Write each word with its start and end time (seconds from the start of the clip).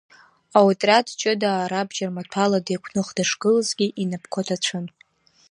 Аотриад 0.59 1.07
ҷыдаа 1.19 1.63
рабџьармаҭәала 1.71 2.59
деиқәных 2.65 3.07
дышгылазгьы, 3.15 3.87
инапқәа 4.01 4.41
ҭацәын. 4.47 4.85